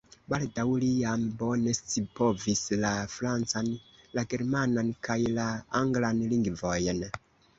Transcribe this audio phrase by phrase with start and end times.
[0.33, 3.69] Baldaŭ li jam bone scipovis la francan,
[4.19, 5.47] la germanan kaj la
[5.83, 7.07] anglan lingvojn.